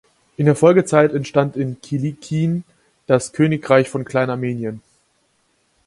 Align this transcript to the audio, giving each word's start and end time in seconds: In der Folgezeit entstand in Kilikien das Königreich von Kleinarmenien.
In 0.35 0.47
der 0.47 0.55
Folgezeit 0.55 1.13
entstand 1.13 1.55
in 1.55 1.79
Kilikien 1.79 2.63
das 3.05 3.33
Königreich 3.33 3.87
von 3.87 4.03
Kleinarmenien. 4.03 4.81